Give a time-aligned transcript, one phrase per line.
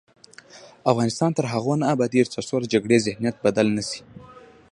[0.91, 4.01] افغانستان تر هغو نه ابادیږي، ترڅو د جګړې ذهنیت بدل نه شي.